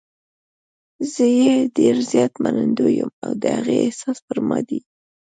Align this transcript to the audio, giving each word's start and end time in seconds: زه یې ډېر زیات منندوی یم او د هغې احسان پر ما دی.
زه 1.11 1.25
یې 1.39 1.53
ډېر 1.77 1.95
زیات 2.11 2.33
منندوی 2.43 2.93
یم 2.99 3.11
او 3.23 3.31
د 3.41 3.43
هغې 3.57 3.77
احسان 3.85 4.17
پر 4.27 4.37
ما 4.47 4.59
دی. 4.67 4.79